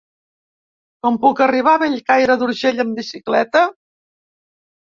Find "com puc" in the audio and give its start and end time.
1.07-1.43